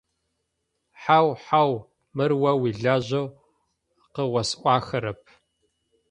[1.01, 1.71] Хьау, хьау,
[2.15, 3.25] мыр о уилажьэу
[4.13, 5.21] къыосӀуахэрэп.